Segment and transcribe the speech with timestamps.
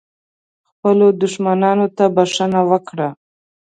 [0.69, 3.09] خپلو دښمنانو ته بښنه وکړه.